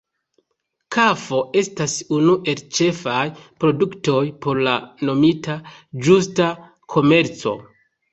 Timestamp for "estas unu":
1.59-2.33